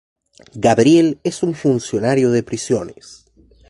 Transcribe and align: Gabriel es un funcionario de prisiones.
Gabriel 0.55 1.19
es 1.23 1.43
un 1.43 1.53
funcionario 1.53 2.31
de 2.31 2.41
prisiones. 2.41 3.25